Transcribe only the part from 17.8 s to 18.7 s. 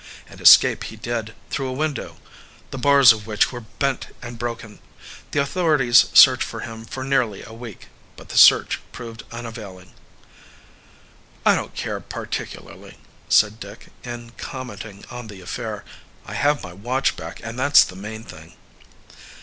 the main thing."